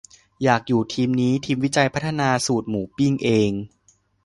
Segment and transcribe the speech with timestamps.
[0.43, 3.51] อยากอยู่ทีมนี้ ทีมวิจัยพัฒนาสูตรหมูปิ้งเอง